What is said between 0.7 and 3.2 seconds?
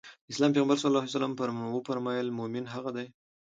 ص وفرمايل مومن هغه دی.